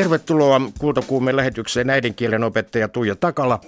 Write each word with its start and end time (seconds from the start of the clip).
Tervetuloa 0.00 0.60
Kultakuumen 0.78 1.36
lähetykseen 1.36 1.90
äidinkielen 1.90 2.44
opettaja 2.44 2.88
Tuija 2.88 3.16
Takala. 3.16 3.60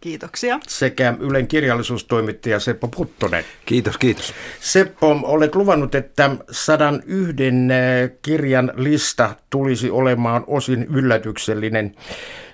Kiitoksia. 0.00 0.60
Sekä 0.68 1.14
Ylen 1.20 1.46
kirjallisuustoimittaja 1.46 2.60
Seppo 2.60 2.88
Puttonen. 2.88 3.44
Kiitos, 3.66 3.98
kiitos. 3.98 4.34
Seppo, 4.60 5.20
olet 5.22 5.54
luvannut, 5.54 5.94
että 5.94 6.30
101 6.50 7.34
kirjan 8.22 8.72
lista 8.76 9.34
tulisi 9.50 9.90
olemaan 9.90 10.44
osin 10.46 10.86
yllätyksellinen. 10.94 11.94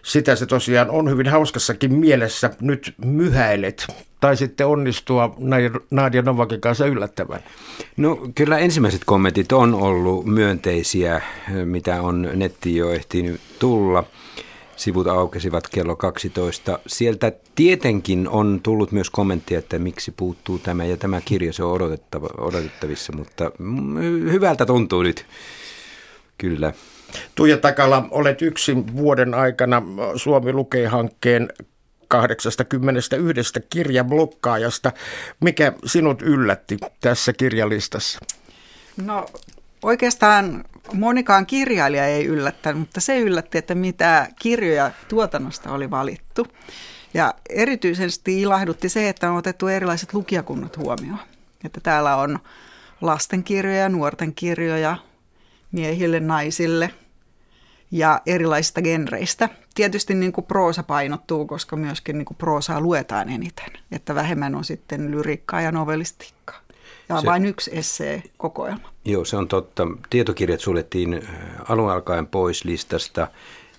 Sitä 0.03 0.37
se 0.37 0.47
tosiaan 0.47 0.91
on 0.91 1.11
hyvin 1.11 1.29
hauskassakin 1.29 1.95
mielessä. 1.95 2.51
Nyt 2.61 2.95
myhäilet. 3.05 3.87
Tai 4.21 4.37
sitten 4.37 4.67
onnistua 4.67 5.37
Nadia 5.91 6.23
Novakin 6.23 6.61
kanssa 6.61 6.87
yllättävän. 6.87 7.41
No 7.97 8.19
kyllä 8.35 8.59
ensimmäiset 8.59 9.03
kommentit 9.05 9.53
on 9.53 9.75
ollut 9.75 10.27
myönteisiä, 10.27 11.23
mitä 11.65 12.03
on 12.03 12.29
netti 12.35 12.77
jo 12.77 12.91
ehtinyt 12.91 13.41
tulla. 13.59 14.05
Sivut 14.81 15.07
aukesivat 15.07 15.69
kello 15.69 15.97
12. 15.97 16.79
Sieltä 16.87 17.33
tietenkin 17.55 18.29
on 18.29 18.61
tullut 18.63 18.93
myös 18.93 19.11
kommenttia, 19.11 19.59
että 19.59 19.79
miksi 19.79 20.11
puuttuu 20.11 20.59
tämä 20.59 20.85
ja 20.85 20.97
tämä 20.97 21.21
kirja, 21.21 21.53
se 21.53 21.65
on 21.65 21.81
odotettavissa, 22.39 23.13
mutta 23.17 23.51
hyvältä 24.33 24.67
tuntuu 24.67 25.03
nyt. 25.03 25.27
Kyllä. 26.39 26.73
Tuija 27.35 27.57
Takala, 27.57 28.09
olet 28.11 28.43
yksin 28.43 28.97
vuoden 28.97 29.35
aikana 29.35 29.83
Suomi 30.17 30.53
lukee 30.53 30.87
hankkeen 30.87 31.49
81 32.09 33.61
kirjablokkaajasta. 33.71 34.93
Mikä 35.41 35.73
sinut 35.87 36.23
yllätti 36.23 36.77
tässä 37.01 37.33
kirjalistassa? 37.33 38.19
No 38.97 39.27
oikeastaan 39.83 40.65
monikaan 40.93 41.47
kirjailija 41.47 42.07
ei 42.07 42.27
yllättänyt, 42.27 42.81
mutta 42.81 43.01
se 43.01 43.21
yllätti, 43.21 43.59
että 43.59 43.75
mitä 43.75 44.29
kirjoja 44.41 44.91
tuotannosta 45.09 45.73
oli 45.73 45.91
valittu. 45.91 46.47
Ja 47.15 47.35
erityisesti 47.49 48.41
ilahdutti 48.41 48.89
se, 48.89 49.09
että 49.09 49.31
on 49.31 49.37
otettu 49.37 49.69
erilaiset 49.69 50.15
lukijakunnat 50.15 50.77
huomioon. 50.77 51.21
Että 51.65 51.81
täällä 51.81 52.17
on 52.17 52.39
lastenkirjoja, 53.01 53.89
nuorten 53.89 54.35
kirjoja, 54.35 54.97
miehille, 55.73 56.21
naisille 56.21 56.91
ja 57.91 58.21
erilaisista 58.27 58.83
genreistä. 58.83 59.49
Tietysti 59.75 60.15
niin 60.15 60.33
kuin 60.33 60.47
proosa 60.47 60.83
painottuu, 60.83 61.47
koska 61.47 61.77
myöskin 61.77 62.19
niin 62.19 62.27
kuin 62.27 62.37
proosaa 62.37 62.81
luetaan 62.81 63.29
eniten, 63.29 63.73
että 63.93 64.15
vähemmän 64.15 64.55
on 64.55 64.65
sitten 64.65 65.11
lyriikkaa 65.11 65.61
ja 65.61 65.73
novellistiikkaa. 65.73 66.61
Ja 67.09 67.21
se, 67.21 67.27
vain 67.27 67.47
yksi 67.47 67.71
essee 67.75 68.23
kokoelma. 68.37 68.93
Joo, 69.05 69.25
se 69.25 69.37
on 69.37 69.49
totta. 69.49 69.87
Tietokirjat 70.11 70.61
suljettiin 70.61 71.15
äh, 71.15 71.31
alun 71.69 71.91
alkaen 71.91 72.27
pois 72.27 72.65
listasta 72.65 73.29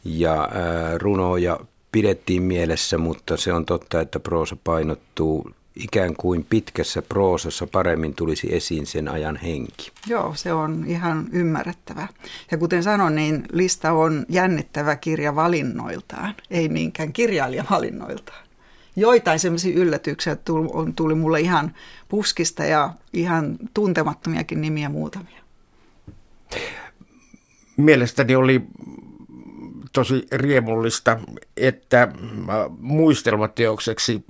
ja 0.06 0.44
äh, 0.44 0.50
runoja 0.98 1.60
pidettiin 1.92 2.44
mielessä, 2.44 2.98
mutta 2.98 3.38
se 3.38 3.54
on 3.54 3.66
totta, 3.66 4.02
että 4.02 4.20
proosa 4.20 4.58
painottuu 4.64 5.52
ikään 5.76 6.16
kuin 6.16 6.46
pitkässä 6.50 7.02
proosassa 7.02 7.68
paremmin 7.68 8.14
tulisi 8.14 8.56
esiin 8.56 8.86
sen 8.86 9.08
ajan 9.08 9.36
henki. 9.36 9.92
Joo, 10.08 10.34
se 10.36 10.54
on 10.54 10.84
ihan 10.88 11.28
ymmärrettävä. 11.32 12.08
Ja 12.52 12.58
kuten 12.58 12.84
sanoin, 12.84 13.16
niin 13.16 13.44
lista 13.52 13.92
on 13.92 14.26
jännittävä 14.30 14.96
kirja 14.96 15.36
valinnoiltaan, 15.36 16.36
ei 16.50 16.68
niinkään 16.68 17.14
kirjailija 17.14 17.66
valinnoiltaan. 17.72 18.44
Joitain 18.96 19.40
sellaisia 19.40 19.76
yllätyksiä 19.76 20.36
tuli, 20.36 20.92
tuli 20.96 21.16
mulle 21.16 21.40
ihan 21.40 21.76
puskista 22.10 22.64
ja 22.64 22.94
ihan 23.14 23.58
tuntemattomiakin 23.74 24.62
nimiä 24.62 24.90
muutamia. 24.90 25.42
Mielestäni 27.78 28.36
oli 28.36 28.62
tosi 29.94 30.26
riemullista, 30.32 31.20
että 31.58 32.08
muistelmateokseksi 32.80 34.24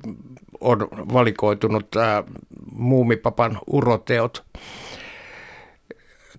on 0.62 0.88
valikoitunut 1.14 1.96
äh, 1.96 2.23
Muumipapan 2.72 3.59
uroteot. 3.68 4.44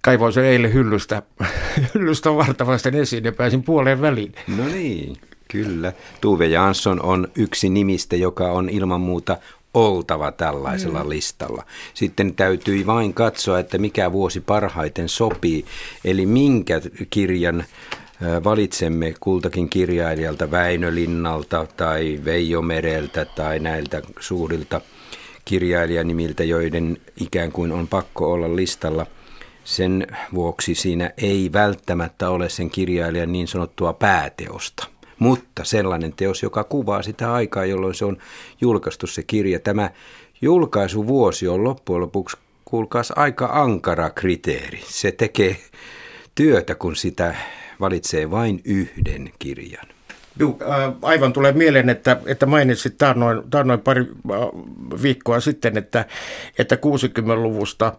Kaivoin 0.02 0.32
sen 0.32 0.44
eilen 0.44 0.74
hyllystä, 0.74 1.22
hyllystä 1.94 2.34
vartavasten 2.34 2.94
esiin 2.94 3.24
ja 3.24 3.32
pääsin 3.32 3.62
puoleen 3.62 4.00
väliin. 4.00 4.34
No 4.56 4.64
niin, 4.64 5.16
kyllä. 5.52 5.92
Tuve 6.20 6.46
Jansson 6.46 7.02
on 7.02 7.28
yksi 7.34 7.68
nimistä, 7.68 8.16
joka 8.16 8.52
on 8.52 8.68
ilman 8.70 9.00
muuta 9.00 9.36
oltava 9.74 10.32
tällaisella 10.32 11.04
mm. 11.04 11.08
listalla. 11.08 11.64
Sitten 11.94 12.34
täytyi 12.34 12.86
vain 12.86 13.14
katsoa, 13.14 13.58
että 13.58 13.78
mikä 13.78 14.12
vuosi 14.12 14.41
parhaiten 14.41 15.08
sopii, 15.08 15.64
eli 16.04 16.26
minkä 16.26 16.80
kirjan 17.10 17.64
valitsemme 18.44 19.14
kultakin 19.20 19.68
kirjailijalta 19.68 20.50
Väinö 20.50 20.94
Linnalta 20.94 21.66
tai 21.76 22.20
Veijo 22.24 22.62
Mereltä 22.62 23.24
tai 23.24 23.58
näiltä 23.58 24.02
suurilta 24.20 24.80
kirjailijanimiltä, 25.44 26.44
joiden 26.44 26.98
ikään 27.20 27.52
kuin 27.52 27.72
on 27.72 27.88
pakko 27.88 28.32
olla 28.32 28.56
listalla. 28.56 29.06
Sen 29.64 30.06
vuoksi 30.34 30.74
siinä 30.74 31.10
ei 31.16 31.50
välttämättä 31.52 32.30
ole 32.30 32.48
sen 32.48 32.70
kirjailijan 32.70 33.32
niin 33.32 33.48
sanottua 33.48 33.92
pääteosta, 33.92 34.86
mutta 35.22 35.65
sellainen 35.65 36.12
teos, 36.12 36.43
joka 36.43 36.65
kuvaa 36.65 37.03
sitä 37.03 37.33
aikaa, 37.33 37.65
jolloin 37.65 37.94
se 37.94 38.05
on 38.05 38.19
julkaistu 38.60 39.06
se 39.06 39.22
kirja. 39.22 39.60
Tämä 39.60 39.91
julkaisuvuosi 40.41 41.49
on 41.49 41.65
loppujen 41.65 42.00
lopuksi, 42.00 42.37
kuulkaas, 42.65 43.12
aika 43.16 43.49
ankara 43.53 44.10
kriteeri. 44.10 44.81
Se 44.84 45.12
tekee 45.12 45.56
työtä, 46.34 46.75
kun 46.75 46.97
sitä 46.97 47.34
valitsee 47.81 48.31
vain 48.31 48.60
yhden 48.65 49.33
kirjan. 49.38 49.87
Juh, 50.38 50.56
äh, 50.62 50.94
aivan 51.03 51.32
tulee 51.32 51.53
mieleen, 51.53 51.88
että, 51.88 52.16
että 52.26 52.47
mainitsit 52.47 52.98
taannoin, 52.98 53.43
taannoin 53.50 53.81
pari 53.81 54.00
äh, 54.00 54.38
viikkoa 55.03 55.41
sitten, 55.41 55.78
että, 55.78 56.04
että 56.59 56.75
60-luvusta 56.75 57.87
äh, 57.87 57.94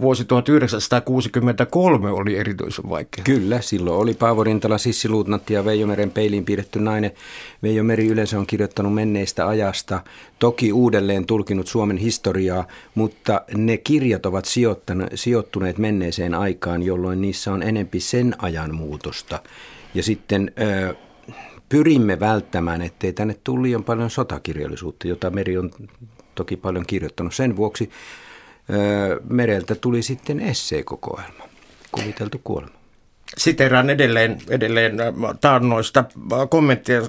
vuosi 0.00 0.24
1963 0.24 2.10
oli 2.10 2.36
erityisen 2.36 2.90
vaikea. 2.90 3.24
Kyllä, 3.24 3.60
silloin 3.60 4.00
oli 4.00 4.14
Paavo 4.14 4.44
Rintala, 4.44 4.78
Sissi 4.78 5.08
Luutnantti 5.08 5.54
ja 5.54 5.64
Veijo 5.64 5.86
Meren 5.86 6.10
peiliin 6.10 6.44
piirretty 6.44 6.80
nainen. 6.80 7.12
Veijo 7.62 7.84
Meri 7.84 8.06
yleensä 8.06 8.38
on 8.38 8.46
kirjoittanut 8.46 8.94
menneistä 8.94 9.48
ajasta, 9.48 10.00
toki 10.38 10.72
uudelleen 10.72 11.26
tulkinut 11.26 11.66
Suomen 11.66 11.96
historiaa, 11.96 12.66
mutta 12.94 13.40
ne 13.54 13.76
kirjat 13.76 14.26
ovat 14.26 14.44
sijoittuneet 15.14 15.78
menneeseen 15.78 16.34
aikaan, 16.34 16.82
jolloin 16.82 17.20
niissä 17.20 17.52
on 17.52 17.62
enempi 17.62 18.00
sen 18.00 18.34
ajan 18.38 18.74
muutosta. 18.74 19.38
Ja 19.94 20.02
sitten... 20.02 20.52
pyrimme 21.68 22.20
välttämään, 22.20 22.82
ettei 22.82 23.12
tänne 23.12 23.36
tule 23.44 23.62
liian 23.62 23.84
paljon 23.84 24.10
sotakirjallisuutta, 24.10 25.08
jota 25.08 25.30
Meri 25.30 25.58
on 25.58 25.70
toki 26.34 26.56
paljon 26.56 26.86
kirjoittanut. 26.86 27.34
Sen 27.34 27.56
vuoksi 27.56 27.90
ö, 28.70 29.20
Mereltä 29.28 29.74
tuli 29.74 30.02
sitten 30.02 30.40
esseekokoelma, 30.40 31.48
kuviteltu 31.92 32.40
kuolema. 32.44 32.76
Siteraan 33.36 33.90
edelleen, 33.90 34.38
edelleen 34.50 34.96
taannoista 35.40 36.04
kommenttia, 36.50 37.02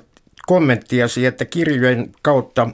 kommenttiasi, 0.47 1.25
että 1.25 1.46
kirjojen 1.46 2.12
kautta 2.22 2.69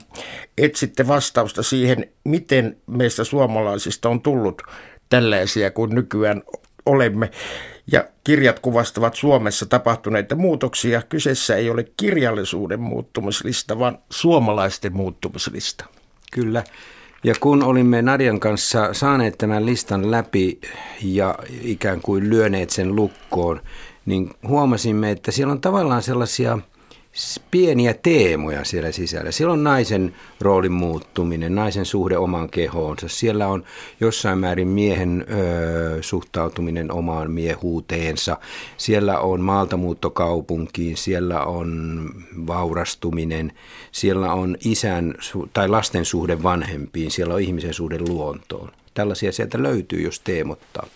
etsitte 0.58 1.06
vastausta 1.06 1.62
siihen, 1.62 2.06
miten 2.24 2.76
meistä 2.86 3.24
suomalaisista 3.24 4.08
on 4.08 4.20
tullut 4.20 4.62
tällaisia 5.08 5.70
kuin 5.70 5.94
nykyään 5.94 6.42
olemme 6.86 7.30
ja 7.92 8.04
kirjat 8.24 8.58
kuvastavat 8.58 9.14
Suomessa 9.14 9.66
tapahtuneita 9.66 10.36
muutoksia. 10.36 11.02
Kyseessä 11.02 11.56
ei 11.56 11.70
ole 11.70 11.84
kirjallisuuden 11.96 12.80
muuttumislista, 12.80 13.78
vaan 13.78 13.98
suomalaisten 14.10 14.96
muuttumislista. 14.96 15.84
Kyllä. 16.32 16.64
Ja 17.24 17.34
kun 17.40 17.62
olimme 17.62 18.02
Nadian 18.02 18.40
kanssa 18.40 18.94
saaneet 18.94 19.38
tämän 19.38 19.66
listan 19.66 20.10
läpi 20.10 20.60
ja 21.02 21.34
ikään 21.62 22.00
kuin 22.00 22.30
lyöneet 22.30 22.70
sen 22.70 22.96
lukkoon, 22.96 23.60
niin 24.06 24.30
huomasimme, 24.48 25.10
että 25.10 25.30
siellä 25.30 25.52
on 25.52 25.60
tavallaan 25.60 26.02
sellaisia– 26.02 26.58
pieniä 27.50 27.94
teemoja 28.02 28.64
siellä 28.64 28.92
sisällä. 28.92 29.30
Siellä 29.30 29.52
on 29.52 29.64
naisen 29.64 30.14
roolin 30.40 30.72
muuttuminen, 30.72 31.54
naisen 31.54 31.84
suhde 31.84 32.16
omaan 32.16 32.50
kehoonsa. 32.50 33.08
Siellä 33.08 33.48
on 33.48 33.64
jossain 34.00 34.38
määrin 34.38 34.68
miehen 34.68 35.26
ö, 35.30 36.02
suhtautuminen 36.02 36.92
omaan 36.92 37.30
miehuuteensa. 37.30 38.38
Siellä 38.76 39.18
on 39.18 39.40
maaltamuuttokaupunkiin, 39.40 40.96
siellä 40.96 41.44
on 41.44 42.10
vaurastuminen, 42.46 43.52
siellä 43.92 44.32
on 44.32 44.56
isän 44.64 45.14
tai 45.52 45.68
lasten 45.68 46.04
suhde 46.04 46.42
vanhempiin, 46.42 47.10
siellä 47.10 47.34
on 47.34 47.40
ihmisen 47.40 47.74
suhde 47.74 47.98
luontoon. 48.08 48.70
Tällaisia 48.94 49.32
sieltä 49.32 49.62
löytyy, 49.62 50.00
jos 50.00 50.20
teemottaa. 50.20 50.86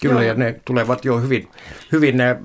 Kyllä, 0.00 0.14
Joo. 0.14 0.22
ja 0.22 0.34
ne 0.34 0.60
tulevat 0.64 1.04
jo 1.04 1.20
hyvin, 1.20 1.48
hyvin 1.92 2.20
äh, 2.20 2.36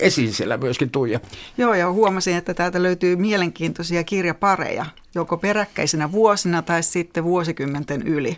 esiin 0.00 0.32
siellä 0.32 0.56
myöskin 0.56 0.90
Tuija. 0.90 1.20
Joo, 1.58 1.74
ja 1.74 1.92
huomasin, 1.92 2.36
että 2.36 2.54
täältä 2.54 2.82
löytyy 2.82 3.16
mielenkiintoisia 3.16 4.04
kirjapareja, 4.04 4.86
joko 5.14 5.36
peräkkäisinä 5.36 6.12
vuosina 6.12 6.62
tai 6.62 6.82
sitten 6.82 7.24
vuosikymmenten 7.24 8.02
yli. 8.02 8.36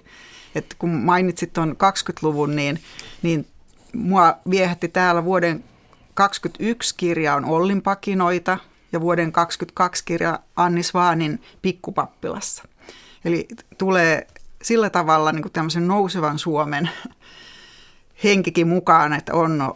Et 0.54 0.74
kun 0.78 0.90
mainitsit 0.90 1.52
tuon 1.52 1.70
20-luvun, 1.70 2.56
niin, 2.56 2.80
niin 3.22 3.46
mua 3.92 4.36
viehätti 4.50 4.88
täällä 4.88 5.24
vuoden 5.24 5.64
2021 6.14 6.94
kirja 6.96 7.34
on 7.34 7.44
Ollin 7.44 7.82
pakinoita 7.82 8.58
ja 8.92 9.00
vuoden 9.00 9.32
2022 9.32 10.04
kirja 10.04 10.38
Annis 10.56 10.94
Vaanin 10.94 11.42
Pikkupappilassa. 11.62 12.64
Eli 13.24 13.48
tulee 13.78 14.26
sillä 14.62 14.90
tavalla 14.90 15.32
niin 15.32 15.42
kuin 15.42 15.52
tämmöisen 15.52 15.88
nousevan 15.88 16.38
Suomen 16.38 16.90
henkikin 18.24 18.68
mukaan, 18.68 19.12
että 19.12 19.34
on 19.34 19.74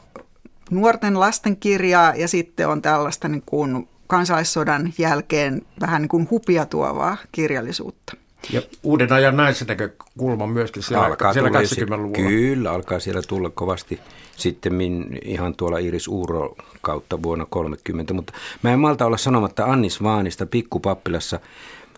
nuorten 0.71 1.21
lasten 1.21 1.57
kirjaa 1.57 2.15
ja 2.15 2.29
sitten 2.29 2.69
on 2.69 2.83
tällaista 2.83 3.29
niin 3.29 3.43
kuin 3.47 3.89
kansalaissodan 4.07 4.93
jälkeen 4.99 5.63
vähän 5.81 6.03
niin 6.03 6.09
kuin 6.09 6.29
hupia 6.31 6.67
tuovaa 6.67 7.17
kirjallisuutta. 7.33 8.17
Ja 8.51 8.63
uuden 8.83 9.13
ajan 9.13 9.37
naisen 9.37 9.67
näkökulma 9.67 10.47
myöskin 10.47 10.83
siellä, 10.83 11.05
alkaa 11.05 11.33
siellä 11.33 11.49
80-luvulla. 11.49 12.29
Kyllä, 12.29 12.73
alkaa 12.73 13.01
siellä 13.01 13.23
tulla 13.23 13.51
kovasti 13.51 14.01
sitten 14.37 14.73
ihan 15.25 15.55
tuolla 15.55 15.79
Iris 15.79 16.09
Uuro 16.09 16.57
kautta 16.81 17.23
vuonna 17.23 17.47
30. 17.51 18.15
Mutta 18.15 18.33
mä 18.63 18.73
en 18.73 18.79
malta 18.79 19.07
olla 19.07 19.17
sanomatta 19.17 19.65
Annis 19.65 20.03
Vaanista 20.03 20.47
Pikkupappilassa 20.47 21.41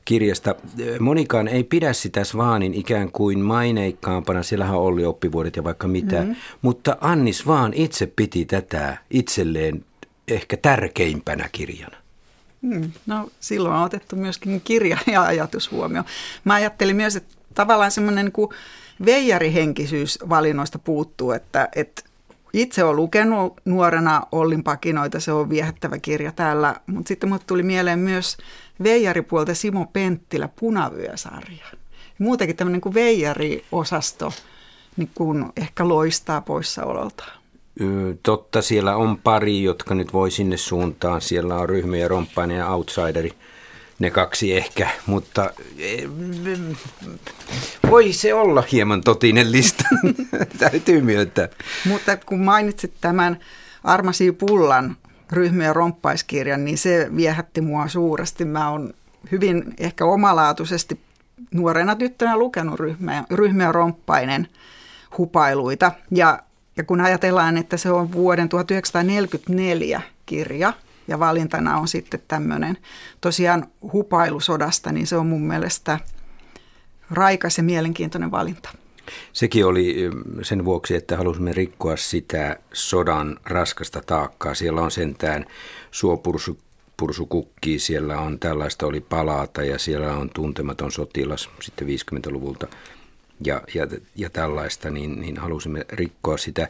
kirjasta. 0.06 0.54
Monikaan 1.00 1.48
ei 1.48 1.64
pidä 1.64 1.92
sitä 1.92 2.24
Svaanin 2.24 2.74
ikään 2.74 3.12
kuin 3.12 3.38
maineikkaampana, 3.40 4.42
siellähän 4.42 4.76
oli 4.76 5.04
oppivuodet 5.04 5.56
ja 5.56 5.64
vaikka 5.64 5.88
mitä, 5.88 6.20
mm-hmm. 6.20 6.36
mutta 6.62 6.96
Annis 7.00 7.46
vaan 7.46 7.72
itse 7.74 8.12
piti 8.16 8.44
tätä 8.44 8.96
itselleen 9.10 9.84
ehkä 10.28 10.56
tärkeimpänä 10.56 11.48
kirjana. 11.52 11.96
Hmm. 12.62 12.90
No 13.06 13.28
silloin 13.40 13.74
on 13.74 13.82
otettu 13.82 14.16
myöskin 14.16 14.60
kirja 14.60 14.98
ja 15.06 15.22
ajatus 15.22 15.70
huomioon. 15.70 16.04
Mä 16.44 16.54
ajattelin 16.54 16.96
myös, 16.96 17.16
että 17.16 17.34
tavallaan 17.54 17.90
semmoinen 17.90 18.30
niin 18.36 18.48
veijarihenkisyys 19.04 20.18
valinnoista 20.28 20.78
puuttuu, 20.78 21.32
että, 21.32 21.68
että 21.74 22.02
itse 22.52 22.84
olen 22.84 22.96
lukenut 22.96 23.60
nuorena 23.64 24.22
Ollin 24.32 24.64
pakinoita, 24.64 25.20
se 25.20 25.32
on 25.32 25.50
viehättävä 25.50 25.98
kirja 25.98 26.32
täällä, 26.32 26.74
mutta 26.86 27.08
sitten 27.08 27.28
mulle 27.28 27.42
tuli 27.46 27.62
mieleen 27.62 27.98
myös 27.98 28.36
veijaripuolta 28.82 29.54
Simo 29.54 29.86
Penttilä 29.92 30.48
Punavyösarja. 30.60 31.66
Muutenkin 32.18 32.56
tämmöinen 32.56 32.80
kuin 32.80 32.94
veijari-osasto 32.94 34.32
niin 34.96 35.10
kuin 35.14 35.46
ehkä 35.56 35.88
loistaa 35.88 36.40
poissaololtaan. 36.40 37.38
Totta, 38.22 38.62
siellä 38.62 38.96
on 38.96 39.18
pari, 39.18 39.62
jotka 39.62 39.94
nyt 39.94 40.12
voi 40.12 40.30
sinne 40.30 40.56
suuntaan. 40.56 41.20
Siellä 41.20 41.56
on 41.56 41.68
ryhmä 41.68 41.96
ja 41.96 42.08
romppainen 42.08 42.56
ja 42.56 42.68
outsideri. 42.68 43.32
Ne 43.98 44.10
kaksi 44.10 44.56
ehkä, 44.56 44.88
mutta 45.06 45.50
e, 45.78 45.96
voi 47.90 48.12
se 48.12 48.34
olla 48.34 48.64
hieman 48.72 49.00
totinen 49.00 49.52
lista, 49.52 49.84
täytyy 50.58 51.00
myöntää. 51.00 51.48
Mutta 51.88 52.16
kun 52.16 52.40
mainitsit 52.40 52.92
tämän 53.00 53.38
Armasi 53.84 54.32
Pullan 54.32 54.96
ja 55.62 55.72
romppaiskirjan, 55.72 56.64
niin 56.64 56.78
se 56.78 57.08
viehätti 57.16 57.60
mua 57.60 57.88
suuresti. 57.88 58.44
Mä 58.44 58.70
oon 58.70 58.94
hyvin 59.32 59.74
ehkä 59.78 60.04
omalaatuisesti 60.04 61.00
nuorena 61.54 61.96
tyttönä 61.96 62.36
lukenut 62.36 62.80
ryhmä, 62.80 63.24
ryhmä 63.30 63.72
romppainen 63.72 64.48
hupailuita. 65.18 65.92
Ja 66.10 66.42
ja 66.76 66.84
kun 66.84 67.00
ajatellaan, 67.00 67.56
että 67.56 67.76
se 67.76 67.90
on 67.90 68.12
vuoden 68.12 68.48
1944 68.48 70.00
kirja 70.26 70.72
ja 71.08 71.18
valintana 71.18 71.78
on 71.78 71.88
sitten 71.88 72.22
tämmöinen 72.28 72.78
tosiaan 73.20 73.66
hupailusodasta, 73.92 74.92
niin 74.92 75.06
se 75.06 75.16
on 75.16 75.26
mun 75.26 75.42
mielestä 75.42 76.00
raikas 77.10 77.58
ja 77.58 77.62
mielenkiintoinen 77.62 78.30
valinta. 78.30 78.68
Sekin 79.32 79.66
oli 79.66 80.10
sen 80.42 80.64
vuoksi, 80.64 80.94
että 80.94 81.16
halusimme 81.16 81.52
rikkoa 81.52 81.96
sitä 81.96 82.56
sodan 82.72 83.36
raskasta 83.44 84.02
taakkaa. 84.06 84.54
Siellä 84.54 84.80
on 84.80 84.90
sentään 84.90 85.46
suopursu 85.90 86.58
pursukukki, 86.96 87.78
siellä 87.78 88.18
on 88.18 88.38
tällaista 88.38 88.86
oli 88.86 89.00
palata 89.00 89.62
ja 89.62 89.78
siellä 89.78 90.16
on 90.16 90.30
tuntematon 90.34 90.92
sotilas 90.92 91.50
sitten 91.60 91.88
50-luvulta 91.88 92.66
ja, 93.44 93.62
ja, 93.74 93.86
ja 94.16 94.30
tällaista, 94.30 94.90
niin, 94.90 95.20
niin 95.20 95.38
halusimme 95.38 95.86
rikkoa 95.90 96.36
sitä. 96.36 96.68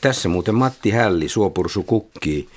Tässä 0.00 0.28
muuten 0.28 0.54
Matti 0.54 0.90
Hälli, 0.90 1.28
Suopursu 1.28 1.82
Kukki, 1.82 2.48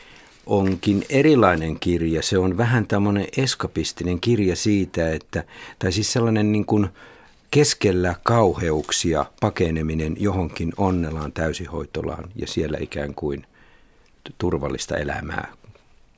onkin 0.45 1.06
erilainen 1.10 1.80
kirja. 1.80 2.22
Se 2.22 2.38
on 2.38 2.57
vähän 2.57 2.88
tämmöinen 2.88 3.28
eskapistinen 3.38 4.19
kirja 4.19 4.56
siitä, 4.56 5.12
että, 5.12 5.44
tai 5.80 5.92
siis 5.92 6.13
sellainen 6.13 6.51
niin 6.51 6.66
kuin 6.66 6.90
keskellä 7.51 8.16
kauheuksia 8.24 9.25
pakeneminen 9.42 10.16
johonkin 10.19 10.74
onnelaan, 10.78 11.31
täysihoitolaan 11.31 12.30
ja 12.36 12.48
siellä 12.48 12.78
ikään 12.81 13.16
kuin 13.16 13.48
turvallista 14.38 14.98
elämää 14.98 15.54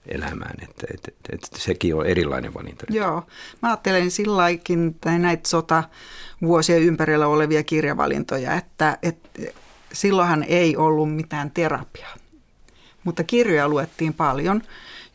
elämään. 0.08 0.56
Että, 0.62 0.88
että, 0.94 1.12
että, 1.12 1.36
että 1.36 1.60
sekin 1.60 1.96
on 1.96 2.06
erilainen 2.06 2.54
valinta. 2.54 2.86
Joo, 2.90 3.24
mä 3.62 3.70
ajattelen 3.70 4.12
sillaikin 4.12 4.96
näitä 5.06 5.50
sota 5.50 5.84
vuosien 6.42 6.82
ympärillä 6.82 7.28
olevia 7.28 7.64
kirjavalintoja, 7.64 8.54
että, 8.54 8.98
että 9.04 9.42
silloinhan 9.94 10.44
ei 10.44 10.78
ollut 10.78 11.16
mitään 11.16 11.52
terapiaa. 11.52 12.16
Mutta 13.06 13.24
kirjoja 13.24 13.70
luettiin 13.70 14.14
paljon, 14.14 14.62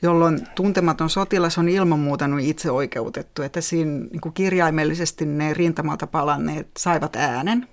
jolloin 0.02 0.46
tuntematon 0.54 1.10
sotilas 1.10 1.58
on 1.58 1.68
ilman 1.68 1.98
muuta 1.98 2.24
itse 2.42 2.70
oikeutettu, 2.70 3.42
että 3.42 3.60
siinä 3.60 3.90
niin 3.90 4.20
kuin 4.20 4.32
kirjaimellisesti 4.32 5.26
ne 5.26 5.54
rintamalta 5.54 6.06
palanneet 6.06 6.68
saivat 6.78 7.16
äänen. 7.16 7.68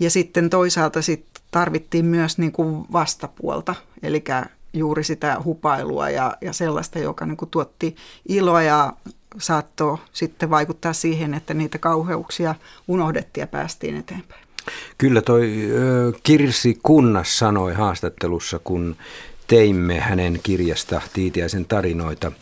Ja 0.00 0.10
sitten 0.10 0.50
toisaalta 0.50 1.02
sit 1.02 1.26
tarvittiin 1.50 2.04
myös 2.04 2.38
niin 2.38 2.52
kuin 2.52 2.84
vastapuolta, 2.92 3.74
eli 4.02 4.24
juuri 4.72 5.04
sitä 5.04 5.40
hupailua 5.44 6.10
ja, 6.10 6.36
ja 6.40 6.52
sellaista, 6.52 6.98
joka 6.98 7.26
niin 7.26 7.36
kuin 7.36 7.50
tuotti 7.50 7.96
iloa 8.28 8.62
ja 8.62 8.92
saattoi 9.38 9.98
sitten 10.12 10.50
vaikuttaa 10.50 10.92
siihen, 10.92 11.34
että 11.34 11.54
niitä 11.54 11.78
kauheuksia 11.78 12.54
unohdettiin 12.88 13.42
ja 13.42 13.46
päästiin 13.46 13.96
eteenpäin. 13.96 14.41
Kyllä 14.98 15.22
toi 15.22 15.52
Kirsi 16.22 16.78
Kunnas 16.82 17.38
sanoi 17.38 17.74
haastattelussa, 17.74 18.60
kun 18.64 18.96
teimme 19.46 20.00
hänen 20.00 20.40
kirjasta 20.42 21.00
Tiitiäisen 21.12 21.64
tarinoita 21.64 22.32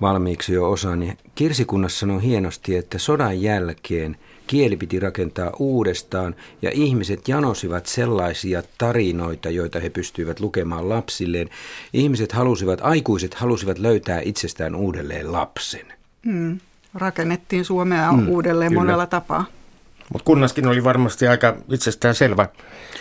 valmiiksi 0.00 0.52
jo 0.52 0.70
osa, 0.70 0.96
niin 0.96 1.18
Kirsi 1.34 1.64
Kunnas 1.64 2.00
sanoi 2.00 2.22
hienosti, 2.22 2.76
että 2.76 2.98
sodan 2.98 3.42
jälkeen– 3.42 4.16
Kieli 4.48 4.76
piti 4.76 5.00
rakentaa 5.00 5.52
uudestaan 5.58 6.34
ja 6.62 6.70
ihmiset 6.74 7.28
janosivat 7.28 7.86
sellaisia 7.86 8.62
tarinoita, 8.78 9.50
joita 9.50 9.80
he 9.80 9.90
pystyivät 9.90 10.40
lukemaan 10.40 10.88
lapsilleen. 10.88 11.48
Ihmiset 11.92 12.32
halusivat, 12.32 12.80
aikuiset 12.82 13.34
halusivat 13.34 13.78
löytää 13.78 14.20
itsestään 14.20 14.74
uudelleen 14.74 15.32
lapsen. 15.32 15.86
Hmm. 16.24 16.58
Rakennettiin 16.94 17.64
Suomea 17.64 18.12
hmm, 18.12 18.28
uudelleen 18.28 18.70
kyllä. 18.70 18.80
monella 18.80 19.06
tapaa. 19.06 19.44
Mutta 20.12 20.24
kunnaskin 20.24 20.66
oli 20.66 20.84
varmasti 20.84 21.28
aika 21.28 21.56
itsestään 21.70 22.14
selvä, 22.14 22.48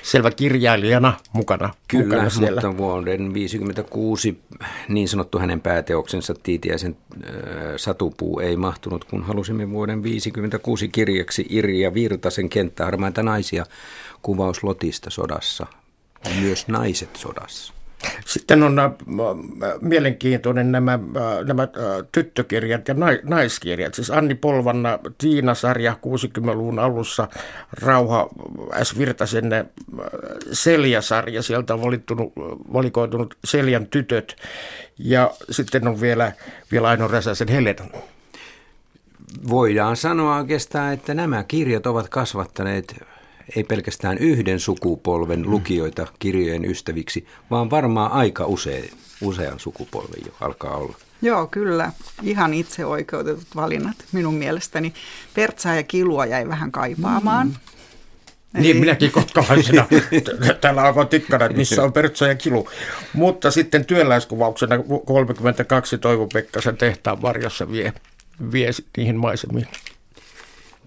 selvä 0.04 0.32
kirjailijana 0.32 1.14
mukana. 1.34 1.74
Kyllä, 1.88 2.04
mukana 2.04 2.30
siellä. 2.30 2.62
mutta 2.62 2.78
vuoden 2.78 3.20
1956 3.20 4.40
niin 4.90 5.08
sanottu 5.08 5.40
hänen 5.40 5.62
pääteoksensa 5.62 6.34
Tiitiäisen 6.44 6.98
äh, 7.14 7.32
satupuu 7.78 8.40
ei 8.40 8.58
mahtunut, 8.58 9.04
kun 9.04 9.24
halusimme 9.24 9.70
vuoden 9.70 9.98
1956 9.98 10.90
kirjaksi 10.90 11.46
Irja 11.50 11.94
Virtasen 11.94 12.50
kenttäharmaita 12.50 13.24
naisia 13.24 13.66
kuvaus 14.22 14.64
Lotista 14.64 15.10
sodassa. 15.10 15.68
Myös 16.42 16.68
naiset 16.68 17.16
sodassa. 17.16 17.77
Sitten 18.26 18.64
on 18.64 18.80
äh, 18.80 18.92
mielenkiintoinen 19.82 20.72
nämä, 20.72 20.94
äh, 20.94 21.46
nämä 21.48 21.64
äh, 21.64 21.70
tyttökirjat 22.12 22.88
ja 22.88 22.96
naiskirjat. 23.24 23.94
Siis 23.94 24.12
Anni 24.12 24.36
Polvanna, 24.36 25.00
Tiina-sarja 25.18 25.94
60-luvun 25.94 26.80
alussa, 26.80 27.28
Rauha 27.82 28.30
S. 28.84 28.98
Virtasen 28.98 29.70
Selja-sarja, 30.52 31.42
sieltä 31.42 31.74
on 31.74 31.82
valittunut, 31.82 32.34
valikoitunut 32.74 33.38
Seljan 33.46 33.88
tytöt. 33.88 34.36
Ja 34.98 35.32
sitten 35.50 35.88
on 35.88 36.02
vielä, 36.02 36.32
vielä 36.72 36.88
Aino 36.88 37.08
Räsäsen 37.08 37.48
Helena. 37.48 37.86
Voidaan 39.50 39.98
sanoa 39.98 40.38
oikeastaan, 40.38 40.94
että 40.94 41.14
nämä 41.14 41.44
kirjat 41.44 41.88
ovat 41.88 42.10
kasvattaneet 42.10 42.96
ei 43.56 43.64
pelkästään 43.64 44.18
yhden 44.18 44.60
sukupolven 44.60 45.42
mm. 45.42 45.50
lukijoita 45.52 46.08
kirjojen 46.20 46.66
ystäviksi, 46.66 47.28
vaan 47.52 47.70
varmaan 47.70 48.12
aika 48.12 48.46
usein, 48.46 48.92
usean 49.22 49.60
sukupolven 49.60 50.22
jo 50.26 50.32
alkaa 50.42 50.78
olla. 50.78 50.98
Joo, 51.22 51.48
kyllä. 51.48 51.92
Ihan 52.24 52.54
itse 52.54 52.86
oikeutetut 52.86 53.48
valinnat 53.56 53.96
minun 54.12 54.34
mielestäni. 54.34 54.94
Pertsaa 55.34 55.76
ja 55.76 55.84
kilua 55.84 56.26
jäi 56.26 56.48
vähän 56.48 56.72
kaipaamaan. 56.72 57.48
Mm. 57.48 57.54
Eli... 58.56 58.64
Niin, 58.64 58.78
minäkin 58.78 59.12
kotkalaisena. 59.12 59.88
Täällä 60.62 60.84
alkoi 60.84 61.06
tikkana, 61.06 61.46
että 61.46 61.58
missä 61.58 61.84
on 61.84 61.94
Pertsa 61.94 62.28
ja 62.28 62.36
Kilu. 62.36 62.70
Mutta 63.14 63.52
sitten 63.52 63.86
työläiskuvauksena 63.86 64.76
32 65.06 65.98
Toivo 65.98 66.28
Pekkasen 66.34 66.78
tehtaan 66.78 67.22
varjossa 67.22 67.72
vie, 67.72 67.94
vie 68.52 68.70
niihin 68.98 69.16
maisemiin. 69.16 69.68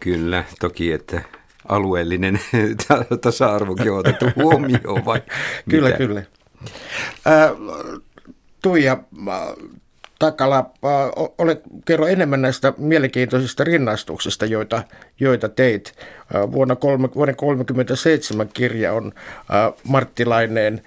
Kyllä, 0.00 0.44
toki, 0.60 0.92
että 0.92 1.22
alueellinen 1.68 2.40
tasa-arvokin 3.20 3.92
on 3.92 3.98
otettu 3.98 4.26
huomioon 4.36 5.04
vai 5.04 5.22
Kyllä, 5.70 5.88
mitä? 5.88 5.98
kyllä. 5.98 6.22
Tuija 8.62 8.98
Takala, 10.20 10.70
ole, 11.38 11.60
kerro 11.84 12.06
enemmän 12.06 12.42
näistä 12.42 12.72
mielenkiintoisista 12.78 13.64
rinnastuksista, 13.64 14.46
joita, 14.46 14.82
joita 15.20 15.48
teit. 15.48 15.92
Vuonna 16.52 16.76
kolme, 16.76 17.08
vuoden 17.14 17.36
1937 17.36 18.48
kirja 18.48 18.92
on 18.92 19.12
Marttilaineen 19.84 20.82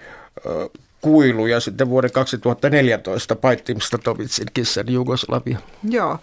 kuilu 1.02 1.46
ja 1.46 1.60
sitten 1.60 1.90
vuoden 1.90 2.12
2014 2.12 3.36
Paitim 3.36 3.80
Statovitsin 3.80 4.48
kissan 4.54 4.90
Jugoslavia. 4.90 5.58
Joo. 5.90 6.18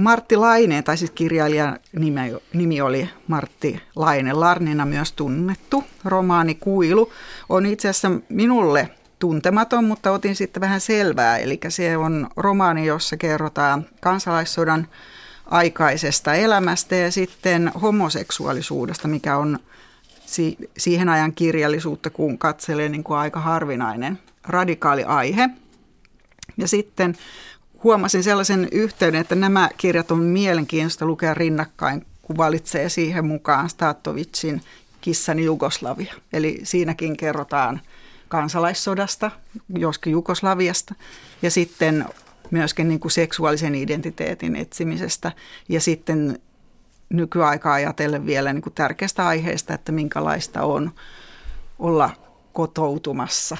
Martti 0.00 0.36
Laine, 0.36 0.82
tai 0.82 0.96
siis 0.96 1.10
kirjailijan 1.10 1.78
nimi, 1.92 2.20
nimi 2.52 2.80
oli 2.80 3.10
Martti 3.28 3.82
Laine, 3.96 4.32
Larnina 4.32 4.86
myös 4.86 5.12
tunnettu. 5.12 5.84
Romaani 6.04 6.54
Kuilu 6.54 7.12
on 7.48 7.66
itse 7.66 7.88
asiassa 7.88 8.10
minulle 8.28 8.90
tuntematon, 9.18 9.84
mutta 9.84 10.10
otin 10.10 10.36
sitten 10.36 10.60
vähän 10.60 10.80
selvää. 10.80 11.38
Eli 11.38 11.60
se 11.68 11.96
on 11.96 12.28
romaani, 12.36 12.86
jossa 12.86 13.16
kerrotaan 13.16 13.86
kansalaissodan 14.00 14.88
aikaisesta 15.46 16.34
elämästä 16.34 16.96
ja 16.96 17.12
sitten 17.12 17.72
homoseksuaalisuudesta, 17.82 19.08
mikä 19.08 19.36
on 19.36 19.58
si- 20.26 20.58
siihen 20.78 21.08
ajan 21.08 21.32
kirjallisuutta, 21.32 22.10
kun 22.10 22.38
katselee 22.38 22.88
niin 22.88 23.04
kuin 23.04 23.18
aika 23.18 23.40
harvinainen 23.40 24.18
radikaali 24.44 25.04
aihe. 25.04 25.48
Ja 26.56 26.68
sitten 26.68 27.16
huomasin 27.84 28.22
sellaisen 28.22 28.68
yhteyden, 28.72 29.20
että 29.20 29.34
nämä 29.34 29.70
kirjat 29.76 30.10
on 30.10 30.18
mielenkiintoista 30.18 31.06
lukea 31.06 31.34
rinnakkain, 31.34 32.06
kun 32.22 32.36
valitsee 32.36 32.88
siihen 32.88 33.26
mukaan 33.26 33.70
Statovicin 33.70 34.62
Kissani 35.00 35.44
Jugoslavia. 35.44 36.14
Eli 36.32 36.60
siinäkin 36.62 37.16
kerrotaan 37.16 37.80
kansalaissodasta, 38.28 39.30
joskin 39.78 40.10
Jugoslaviasta, 40.10 40.94
ja 41.42 41.50
sitten 41.50 42.04
myöskin 42.50 42.88
niin 42.88 43.00
kuin 43.00 43.12
seksuaalisen 43.12 43.74
identiteetin 43.74 44.56
etsimisestä 44.56 45.32
ja 45.68 45.80
sitten 45.80 46.38
nykyaikaa 47.08 47.72
ajatellen 47.72 48.26
vielä 48.26 48.52
niin 48.52 48.62
kuin 48.62 48.74
tärkeästä 48.74 49.26
aiheesta, 49.26 49.74
että 49.74 49.92
minkälaista 49.92 50.62
on 50.62 50.90
olla 51.78 52.10
kotoutumassa 52.52 53.56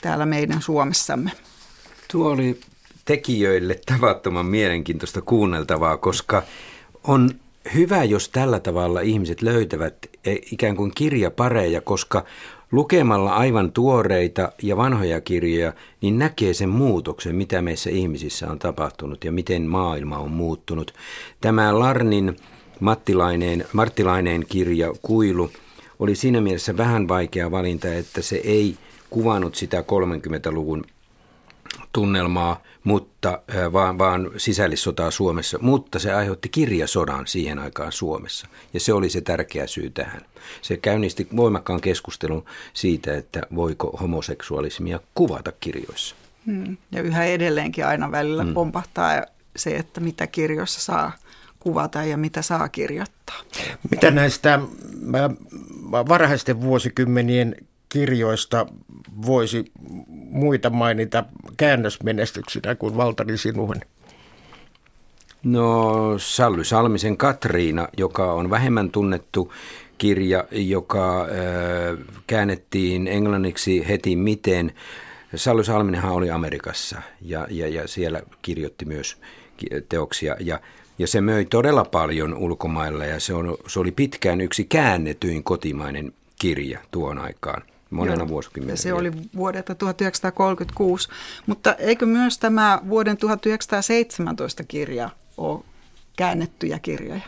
täällä 0.00 0.26
meidän 0.26 0.62
Suomessamme. 0.62 1.30
Tuo 2.12 2.30
oli 2.30 2.60
tekijöille 3.10 3.80
tavattoman 3.86 4.46
mielenkiintoista 4.46 5.22
kuunneltavaa, 5.22 5.96
koska 5.96 6.42
on 7.04 7.30
hyvä, 7.74 8.04
jos 8.04 8.28
tällä 8.28 8.60
tavalla 8.60 9.00
ihmiset 9.00 9.42
löytävät 9.42 9.94
e, 10.24 10.34
ikään 10.52 10.76
kuin 10.76 10.92
kirjapareja, 10.94 11.80
koska 11.80 12.24
lukemalla 12.72 13.32
aivan 13.32 13.72
tuoreita 13.72 14.52
ja 14.62 14.76
vanhoja 14.76 15.20
kirjoja, 15.20 15.72
niin 16.00 16.18
näkee 16.18 16.54
sen 16.54 16.68
muutoksen, 16.68 17.36
mitä 17.36 17.62
meissä 17.62 17.90
ihmisissä 17.90 18.50
on 18.50 18.58
tapahtunut 18.58 19.24
ja 19.24 19.32
miten 19.32 19.62
maailma 19.62 20.18
on 20.18 20.30
muuttunut. 20.30 20.94
Tämä 21.40 21.78
Larnin 21.78 22.36
Mattilaineen, 22.80 23.64
Marttilaineen 23.72 24.44
kirja 24.48 24.94
Kuilu 25.02 25.50
oli 25.98 26.14
siinä 26.14 26.40
mielessä 26.40 26.76
vähän 26.76 27.08
vaikea 27.08 27.50
valinta, 27.50 27.94
että 27.94 28.22
se 28.22 28.36
ei 28.36 28.76
kuvannut 29.10 29.54
sitä 29.54 29.80
30-luvun 29.80 30.84
tunnelmaa, 31.92 32.62
mutta, 32.84 33.42
vaan, 33.72 33.98
vaan 33.98 34.30
sisällissotaa 34.36 35.10
Suomessa, 35.10 35.58
mutta 35.60 35.98
se 35.98 36.12
aiheutti 36.12 36.48
kirjasodan 36.48 37.26
siihen 37.26 37.58
aikaan 37.58 37.92
Suomessa. 37.92 38.46
Ja 38.74 38.80
se 38.80 38.92
oli 38.92 39.10
se 39.10 39.20
tärkeä 39.20 39.66
syy 39.66 39.90
tähän. 39.90 40.20
Se 40.62 40.76
käynnisti 40.76 41.28
voimakkaan 41.36 41.80
keskustelun 41.80 42.44
siitä, 42.72 43.16
että 43.16 43.42
voiko 43.54 43.96
homoseksuaalismia 44.00 45.00
kuvata 45.14 45.52
kirjoissa. 45.60 46.14
Hmm. 46.46 46.76
Ja 46.92 47.02
yhä 47.02 47.24
edelleenkin 47.24 47.86
aina 47.86 48.12
välillä 48.12 48.42
hmm. 48.42 48.54
pompahtaa 48.54 49.22
se, 49.56 49.76
että 49.76 50.00
mitä 50.00 50.26
kirjoissa 50.26 50.80
saa 50.80 51.12
kuvata 51.60 52.04
ja 52.04 52.16
mitä 52.16 52.42
saa 52.42 52.68
kirjoittaa. 52.68 53.40
Mitä 53.90 54.10
näistä 54.10 54.60
varhaisten 56.08 56.60
vuosikymmenien 56.60 57.56
kirjoista 57.88 58.66
voisi 59.26 59.64
muita 60.30 60.70
mainita 60.70 61.24
käännösmenestyksinä 61.56 62.74
kuin 62.74 62.96
Valtari 62.96 63.38
Sinuhen? 63.38 63.80
No 65.44 66.14
Sally 66.18 66.64
Salmisen 66.64 67.16
Katriina, 67.16 67.88
joka 67.96 68.32
on 68.32 68.50
vähemmän 68.50 68.90
tunnettu 68.90 69.52
kirja, 69.98 70.44
joka 70.50 71.20
äh, 71.22 71.28
käännettiin 72.26 73.08
englanniksi 73.08 73.88
heti 73.88 74.16
miten. 74.16 74.72
Sally 75.34 75.64
Salminenhan 75.64 76.12
oli 76.12 76.30
Amerikassa 76.30 77.02
ja, 77.22 77.46
ja, 77.50 77.68
ja 77.68 77.88
siellä 77.88 78.22
kirjoitti 78.42 78.84
myös 78.84 79.16
teoksia 79.88 80.36
ja, 80.40 80.60
ja 80.98 81.06
se 81.06 81.20
möi 81.20 81.44
todella 81.44 81.84
paljon 81.84 82.34
ulkomailla 82.34 83.04
ja 83.04 83.20
se, 83.20 83.34
on, 83.34 83.56
se 83.66 83.80
oli 83.80 83.92
pitkään 83.92 84.40
yksi 84.40 84.64
käännetyin 84.64 85.44
kotimainen 85.44 86.12
kirja 86.40 86.78
tuon 86.90 87.18
aikaan 87.18 87.62
monena 87.90 88.28
vuosikymmenenä. 88.28 88.76
Se 88.76 88.92
oli 88.92 89.12
vuodelta 89.36 89.74
1936, 89.74 91.08
mutta 91.46 91.74
eikö 91.74 92.06
myös 92.06 92.38
tämä 92.38 92.80
vuoden 92.88 93.16
1917 93.16 94.64
kirja 94.64 95.10
ole 95.36 95.60
käännettyjä 96.16 96.78
kirjoja? 96.78 97.20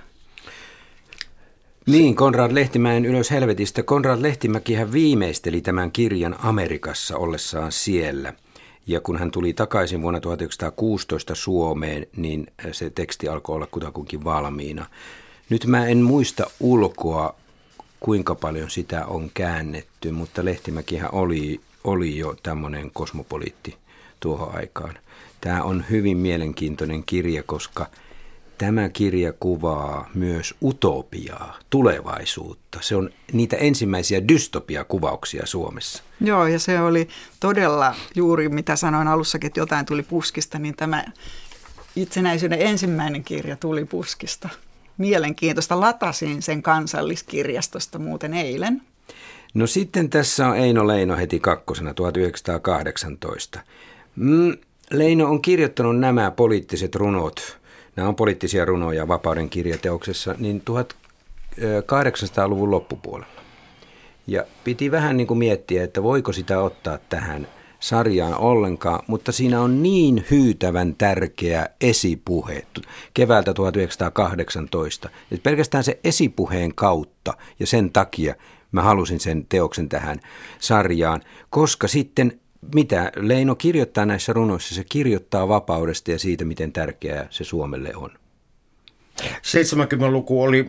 Niin, 1.87 2.16
Konrad 2.16 2.54
Lehtimäen 2.54 3.04
Ylös 3.04 3.31
helvetistä. 3.31 3.83
Konrad 3.83 4.23
Lehtimäkihän 4.23 4.92
viimeisteli 4.92 5.61
tämän 5.61 5.92
kirjan 5.92 6.37
Amerikassa 6.42 7.16
ollessaan 7.16 7.73
siellä. 7.73 8.33
Ja 8.87 9.00
kun 9.00 9.19
hän 9.19 9.31
tuli 9.31 9.52
takaisin 9.52 10.02
vuonna 10.02 10.21
1916 10.21 11.35
Suomeen, 11.35 12.07
niin 12.16 12.47
se 12.73 12.90
teksti 12.90 13.28
alkoi 13.28 13.57
olla 13.57 13.69
kutakuinkin 13.71 14.25
valmiina. 14.25 14.87
Nyt 15.49 15.66
mä 15.66 15.87
en 15.87 15.99
muista 15.99 16.50
ulkoa, 16.61 17.35
kuinka 18.02 18.35
paljon 18.35 18.71
sitä 18.71 19.06
on 19.06 19.30
käännetty, 19.35 20.11
mutta 20.11 20.44
Lehtimäkihän 20.44 21.14
oli, 21.14 21.61
oli 21.85 22.18
jo 22.18 22.37
tämmöinen 22.42 22.90
kosmopoliitti 22.90 23.76
tuohon 24.21 24.54
aikaan. 24.54 24.94
Tämä 25.40 25.62
on 25.62 25.85
hyvin 25.90 26.16
mielenkiintoinen 26.16 27.04
kirja, 27.04 27.42
koska 27.42 27.87
tämä 28.59 28.88
kirja 28.88 29.32
kuvaa 29.32 30.11
myös 30.14 30.54
utopiaa, 30.62 31.59
tulevaisuutta. 31.71 32.78
Se 32.80 32.97
on 32.97 33.11
niitä 33.32 33.56
ensimmäisiä 33.56 34.28
dystopiakuvauksia 34.28 35.47
Suomessa. 35.47 36.02
Joo, 36.21 36.47
ja 36.47 36.59
se 36.59 36.80
oli 36.80 37.09
todella 37.40 37.94
juuri, 38.14 38.49
mitä 38.49 38.76
sanoin 38.76 39.09
alussakin, 39.09 39.47
että 39.47 39.61
jotain 39.61 39.87
tuli 39.87 40.02
puskista, 40.02 40.59
niin 40.59 40.76
tämä 40.76 41.04
itsenäisyyden 41.97 42.62
ensimmäinen 42.62 43.25
kirja 43.25 43.56
tuli 43.56 43.85
puskista 43.85 44.49
mielenkiintoista. 44.99 45.81
Latasin 45.81 46.43
sen 46.43 46.63
kansalliskirjastosta 46.63 47.99
muuten 47.99 48.35
eilen. 48.35 48.83
No 49.55 49.67
sitten 49.67 50.11
tässä 50.11 50.49
on 50.49 50.57
Eino 50.57 50.87
Leino 50.87 51.17
heti 51.17 51.41
kakkosena 51.41 51.95
1918. 51.95 53.61
Mm, 54.17 54.57
Leino 54.91 55.31
on 55.31 55.43
kirjoittanut 55.43 55.99
nämä 55.99 56.31
poliittiset 56.31 56.95
runot, 56.95 57.59
nämä 57.97 58.09
on 58.09 58.17
poliittisia 58.17 58.65
runoja 58.65 59.09
vapauden 59.09 59.51
kirjateoksessa, 59.51 60.35
niin 60.39 60.63
1800-luvun 61.59 62.71
loppupuolella. 62.71 63.43
Ja 64.27 64.45
piti 64.65 64.91
vähän 64.91 65.17
niin 65.17 65.27
kuin 65.27 65.39
miettiä, 65.39 65.85
että 65.85 66.03
voiko 66.03 66.33
sitä 66.33 66.61
ottaa 66.61 66.99
tähän– 67.09 67.47
sarjaan 67.83 68.35
ollenkaan, 68.35 69.05
mutta 69.07 69.33
siinä 69.33 69.61
on 69.61 69.83
niin 69.83 70.27
hyytävän 70.31 70.95
tärkeä 70.95 71.69
esipuhe 71.81 72.67
keväältä 73.15 73.55
1918. 73.55 75.11
Et 75.33 75.43
pelkästään 75.43 75.85
se 75.85 76.01
esipuheen 76.05 76.75
kautta 76.75 77.35
ja 77.61 77.67
sen 77.67 77.93
takia 77.93 78.35
mä 78.73 78.83
halusin 78.83 79.21
sen 79.21 79.47
teoksen 79.49 79.89
tähän 79.89 80.21
sarjaan, 80.59 81.21
koska 81.51 81.89
sitten 81.89 82.41
mitä 82.75 83.12
Leino 83.17 83.55
kirjoittaa 83.55 84.07
näissä 84.07 84.33
runoissa, 84.33 84.75
se 84.75 84.85
kirjoittaa 84.85 85.49
vapaudesta 85.49 86.11
ja 86.11 86.19
siitä, 86.19 86.45
miten 86.45 86.73
tärkeää 86.73 87.27
se 87.31 87.45
Suomelle 87.45 87.97
on. 87.97 88.11
70-luku 89.23 90.43
oli 90.43 90.67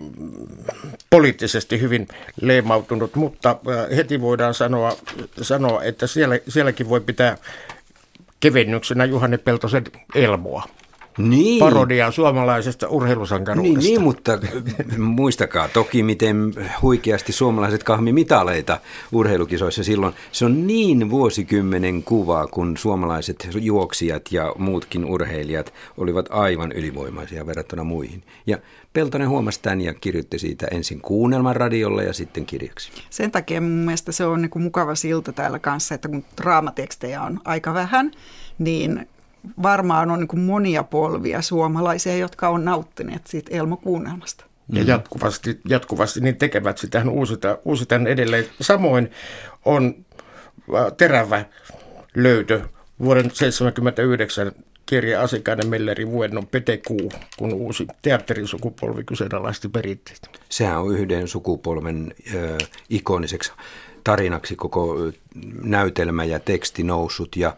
poliittisesti 1.14 1.82
hyvin 1.82 2.08
leimautunut, 2.42 3.16
mutta 3.16 3.50
äh, 3.50 3.98
heti 3.98 4.22
voidaan 4.22 4.54
sanoa, 4.54 4.98
sanoa 5.42 5.84
että 5.84 6.08
siellä, 6.08 6.40
sielläkin 6.48 6.90
voi 6.90 7.02
pitää 7.02 7.38
kevennyksenä 8.40 9.06
Juhani 9.06 9.38
Peltosen 9.38 9.84
elmoa. 10.16 10.64
Niin. 11.18 11.60
parodiaa 11.60 12.12
suomalaisesta 12.12 12.88
urheilusankaruudesta. 12.88 13.80
Niin, 13.80 13.90
niin, 13.90 14.02
mutta 14.02 14.40
muistakaa 14.98 15.68
toki, 15.68 16.04
miten 16.04 16.54
huikeasti 16.82 17.32
suomalaiset 17.32 17.84
kahmi 17.84 18.14
mitaleita 18.14 18.80
urheilukisoissa 19.12 19.84
silloin. 19.84 20.14
Se 20.32 20.46
on 20.46 20.68
niin 20.68 21.10
vuosikymmenen 21.10 22.04
kuva, 22.04 22.48
kun 22.48 22.78
suomalaiset 22.78 23.48
juoksijat 23.56 24.32
ja 24.32 24.54
muutkin 24.58 25.06
urheilijat 25.06 25.74
olivat 25.98 26.26
aivan 26.30 26.72
ylivoimaisia 26.72 27.46
verrattuna 27.46 27.84
muihin. 27.84 28.24
Ja 28.48 28.58
Peltonen 28.94 29.30
huomasi 29.30 29.60
tämän 29.62 29.82
ja 29.82 29.94
kirjoitti 29.94 30.40
siitä 30.40 30.68
ensin 30.72 31.02
kuunnelman 31.02 31.56
radiolla 31.56 32.04
ja 32.04 32.14
sitten 32.14 32.46
kirjaksi. 32.46 32.92
Sen 33.10 33.32
takia 33.32 33.62
mun 33.62 33.72
mielestä 33.72 34.12
se 34.12 34.26
on 34.26 34.42
niin 34.42 34.50
kuin 34.50 34.64
mukava 34.64 34.96
silta 34.96 35.34
täällä 35.34 35.60
kanssa, 35.60 35.96
että 35.96 36.08
kun 36.08 36.26
draamatekstejä 36.42 37.22
on 37.22 37.40
aika 37.46 37.74
vähän, 37.74 38.12
niin 38.60 39.08
varmaan 39.64 40.12
on 40.12 40.20
niin 40.20 40.40
monia 40.40 40.84
polvia 40.84 41.42
suomalaisia, 41.42 42.18
jotka 42.18 42.50
on 42.50 42.66
nauttineet 42.66 43.28
siitä 43.28 43.58
Elmo-kuunnelmasta. 43.58 44.46
Ja 44.70 44.84
jatkuvasti, 44.84 45.60
jatkuvasti 45.70 46.20
niin 46.20 46.36
tekevät 46.36 46.78
sitä, 46.78 47.04
uusitaan, 47.10 47.58
uusitaan 47.66 48.08
edelleen. 48.08 48.46
Samoin 48.62 49.12
on 49.66 49.96
äh, 50.76 50.92
terävä 50.98 51.46
löytö 52.16 52.62
vuoden 53.00 53.24
1979 53.24 54.52
kirja 54.86 55.22
Asikainen 55.22 55.68
Melleri 55.68 56.08
Vuennon 56.08 56.48
Petekuu, 56.48 57.12
kun 57.38 57.54
uusi 57.54 57.88
teatterisukupolvi 58.02 59.04
kyseenalaisti 59.04 59.70
perinteet. 59.70 60.30
Sehän 60.50 60.80
on 60.82 60.92
yhden 60.94 61.28
sukupolven 61.28 62.14
äh, 62.36 62.68
ikoniseksi 62.90 63.52
tarinaksi 64.04 64.56
koko 64.56 64.96
näytelmä 65.64 66.24
ja 66.24 66.40
teksti 66.40 66.84
noussut 66.84 67.36
ja 67.36 67.56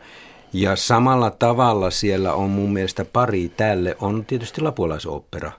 ja 0.56 0.76
samalla 0.76 1.32
tavalla 1.32 1.92
siellä 1.92 2.34
on 2.34 2.50
mun 2.50 2.74
mielestä 2.74 3.06
pari 3.06 3.52
tälle, 3.58 3.98
on 4.00 4.26
tietysti 4.26 4.62
lapualaisopera, 4.62 5.52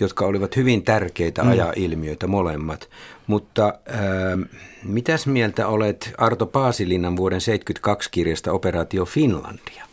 jotka 0.00 0.26
olivat 0.26 0.56
hyvin 0.56 0.82
tärkeitä 0.82 1.42
mm. 1.42 1.50
ajailmiöitä 1.50 2.26
molemmat. 2.26 2.88
Mutta 3.26 3.66
äh, 3.66 4.48
mitäs 4.84 5.26
mieltä 5.26 5.66
olet 5.66 6.14
Arto 6.18 6.46
Paasilinnan 6.46 7.16
vuoden 7.16 7.40
72 7.40 8.10
kirjasta 8.10 8.52
Operaatio 8.52 9.04
Finlandia? 9.04 9.84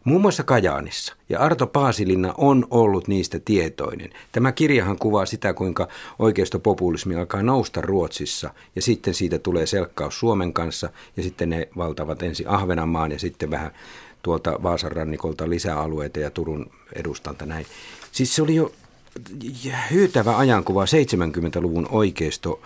Muun 0.04 0.20
muassa 0.20 0.44
Kajaanissa. 0.44 1.14
Ja 1.28 1.40
Arto 1.40 1.66
Paasilinna 1.66 2.34
on 2.38 2.66
ollut 2.70 3.08
niistä 3.08 3.40
tietoinen. 3.44 4.10
Tämä 4.32 4.52
kirjahan 4.52 4.98
kuvaa 4.98 5.26
sitä, 5.26 5.54
kuinka 5.54 5.88
oikeistopopulismi 6.18 7.16
alkaa 7.16 7.42
nousta 7.42 7.80
Ruotsissa. 7.80 8.50
Ja 8.76 8.82
sitten 8.82 9.14
siitä 9.14 9.38
tulee 9.38 9.66
selkkaus 9.66 10.18
Suomen 10.18 10.52
kanssa. 10.52 10.90
Ja 11.16 11.22
sitten 11.22 11.50
ne 11.50 11.68
valtavat 11.76 12.22
ensin 12.22 12.48
Ahvenanmaan 12.48 13.12
ja 13.12 13.18
sitten 13.18 13.50
vähän 13.50 13.70
tuolta 14.22 14.62
Vaasan 14.62 14.92
rannikolta 14.92 15.50
lisäalueita 15.50 16.20
ja 16.20 16.30
Turun 16.30 16.70
edustalta 16.92 17.46
näin. 17.46 17.66
Siis 18.12 18.34
se 18.34 18.42
oli 18.42 18.54
jo 18.54 18.72
hyytävä 19.90 20.36
ajankuva 20.36 20.84
70-luvun 20.84 21.88
oikeisto 21.90 22.62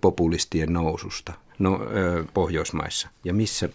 populistien 0.00 0.72
noususta 0.72 1.32
no, 1.58 1.80
Pohjoismaissa. 2.34 3.08
Ja 3.24 3.34
missä 3.34 3.68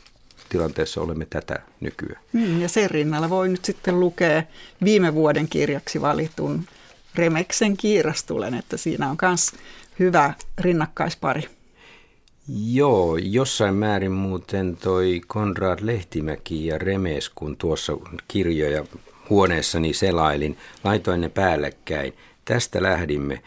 tilanteessa 0.50 1.02
olemme 1.02 1.25
tätä 1.30 1.60
nykyään. 1.80 2.22
Mm, 2.34 2.62
ja 2.62 2.70
sen 2.70 2.92
rinnalla 2.92 3.30
voi 3.30 3.50
nyt 3.50 3.66
sitten 3.66 4.00
lukea 4.00 4.44
viime 4.84 5.14
vuoden 5.14 5.48
kirjaksi 5.48 6.01
valitun 6.01 6.66
Remeksen 7.16 7.77
kiirastulen, 7.77 8.53
että 8.53 8.77
siinä 8.77 9.10
on 9.10 9.18
myös 9.22 9.51
hyvä 10.00 10.34
rinnakkaispari. 10.58 11.50
Joo, 12.72 13.18
jossain 13.18 13.75
määrin 13.75 14.12
muuten 14.12 14.77
toi 14.77 15.22
Konrad 15.27 15.79
Lehtimäki 15.81 16.66
ja 16.66 16.77
Remes, 16.77 17.29
kun 17.29 17.58
tuossa 17.58 17.98
kirjoja 18.27 18.86
huoneessani 19.29 19.94
selailin, 19.94 20.57
laitoin 20.83 21.22
ne 21.22 21.29
päällekkäin. 21.29 22.14
Tästä 22.46 22.83
lähdimme 22.83 23.42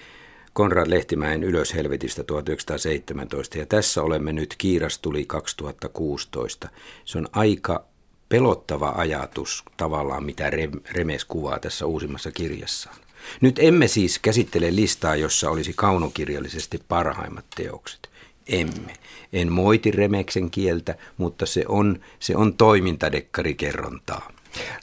Konrad 0.52 0.90
Lehtimäen 0.90 1.42
Ylös 1.42 1.74
helvetistä 1.74 2.24
1917 2.24 3.58
ja 3.58 3.66
tässä 3.66 4.02
olemme 4.02 4.32
nyt 4.32 4.54
Kiirastuli 4.58 5.24
2016. 5.24 6.68
Se 7.04 7.18
on 7.18 7.28
aika 7.32 7.84
pelottava 8.28 8.92
ajatus 8.96 9.64
tavallaan, 9.76 10.24
mitä 10.24 10.50
Remes 10.90 11.24
kuvaa 11.24 11.58
tässä 11.58 11.86
uusimmassa 11.86 12.30
kirjassaan. 12.32 12.96
Nyt 13.40 13.58
emme 13.58 13.88
siis 13.88 14.18
käsittele 14.18 14.76
listaa, 14.76 15.16
jossa 15.16 15.50
olisi 15.50 15.72
kaunokirjallisesti 15.76 16.80
parhaimmat 16.88 17.44
teokset. 17.56 18.10
Emme. 18.46 18.92
En 19.32 19.52
moiti 19.52 19.90
Remeksen 19.90 20.50
kieltä, 20.50 20.94
mutta 21.16 21.46
se 21.46 21.64
on, 21.68 22.00
se 22.18 22.36
on 22.36 22.54
toimintadekarikerrontaa. 22.54 24.32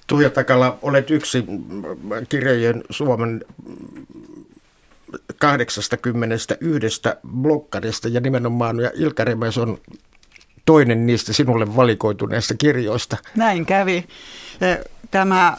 Tuija 0.08 0.30
Takala, 0.30 0.80
olet 0.82 1.12
yksi 1.12 1.45
kirjojen 2.30 2.84
Suomen 2.89 3.45
81 5.38 6.97
blokkarista 7.28 8.08
ja 8.08 8.21
nimenomaan 8.21 8.80
ja 8.80 8.91
Ilkka 8.95 9.23
Remes 9.23 9.58
on 9.58 9.78
toinen 10.65 11.06
niistä 11.06 11.34
sinulle 11.34 11.75
valikoituneista 11.75 12.54
kirjoista. 12.58 13.17
Näin 13.36 13.65
kävi. 13.65 14.06
Tämä 15.12 15.58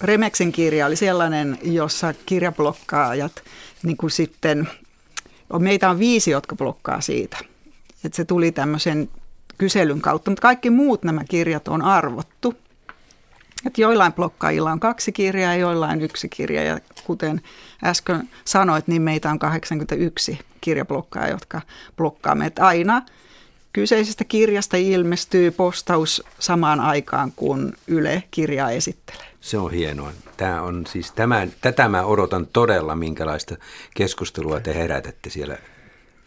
Remeksen 0.00 0.52
kirja 0.52 0.86
oli 0.86 0.96
sellainen, 0.96 1.58
jossa 1.62 2.14
kirjablokkaajat 2.26 3.42
niin 3.82 3.96
kuin 3.96 4.10
sitten, 4.10 4.68
meitä 5.58 5.90
on 5.90 5.98
viisi, 5.98 6.30
jotka 6.30 6.56
blokkaa 6.56 7.00
siitä. 7.00 7.38
Että 8.04 8.16
se 8.16 8.24
tuli 8.24 8.52
tämmöisen 8.52 9.08
kyselyn 9.58 10.00
kautta, 10.00 10.30
mutta 10.30 10.42
kaikki 10.42 10.70
muut 10.70 11.02
nämä 11.02 11.24
kirjat 11.24 11.68
on 11.68 11.82
arvottu. 11.82 12.54
Että 13.66 13.80
joillain 13.80 14.12
blokkaajilla 14.12 14.72
on 14.72 14.80
kaksi 14.80 15.12
kirjaa 15.12 15.54
ja 15.54 15.60
joillain 15.60 16.00
yksi 16.00 16.28
kirja. 16.28 16.62
Ja 16.62 16.78
kuten 17.04 17.40
äsken 17.84 18.28
sanoit, 18.44 18.88
niin 18.88 19.02
meitä 19.02 19.30
on 19.30 19.38
81 19.38 20.38
kirjablokkaa, 20.60 21.28
jotka 21.28 21.60
blokkaamme. 21.96 22.46
Että 22.46 22.66
aina 22.66 23.02
kyseisestä 23.72 24.24
kirjasta 24.24 24.76
ilmestyy 24.76 25.50
postaus 25.50 26.22
samaan 26.38 26.80
aikaan, 26.80 27.32
kun 27.36 27.72
Yle 27.86 28.22
kirjaa 28.30 28.70
esittelee. 28.70 29.26
Se 29.40 29.58
on 29.58 29.70
hienoa. 29.70 30.12
Tämä 30.36 30.62
on 30.62 30.86
siis 30.86 31.12
tämän, 31.12 31.52
tätä 31.60 31.88
mä 31.88 32.02
odotan 32.02 32.46
todella, 32.46 32.94
minkälaista 32.94 33.56
keskustelua 33.94 34.60
te 34.60 34.74
herätätte 34.74 35.30
siellä 35.30 35.58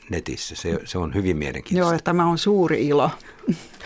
netissä. 0.10 0.56
Se, 0.56 0.80
se 0.86 0.98
on 0.98 1.14
hyvin 1.14 1.38
mielenkiintoista. 1.38 1.94
Joo, 1.94 2.00
tämä 2.04 2.26
on 2.26 2.38
suuri 2.38 2.88
ilo. 2.88 3.12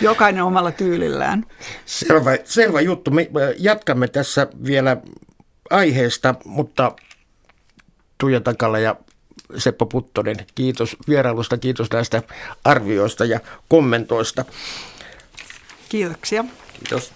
Jokainen 0.02 0.44
omalla 0.44 0.72
tyylillään. 0.72 1.46
Selvä, 1.86 2.38
selvä 2.44 2.82
juttu. 2.82 3.12
Me 3.12 3.30
jatkamme 3.58 4.08
tässä 4.08 4.48
vielä 4.66 4.98
aiheesta, 5.70 6.36
mutta 6.46 6.92
Tuija 8.18 8.42
Takala 8.42 8.80
ja 8.80 8.96
Seppo 9.58 9.86
Puttonen, 9.86 10.36
kiitos 10.56 10.98
vierailusta, 11.08 11.58
kiitos 11.58 11.92
näistä 11.92 12.24
arvioista 12.64 13.26
ja 13.26 13.40
kommentoista. 13.70 14.46
Kiitoksia. 15.90 16.46
Kiitos. 16.74 17.14